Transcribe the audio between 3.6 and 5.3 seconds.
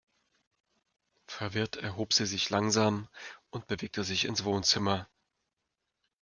bewegte sich ins Wohnzimmer.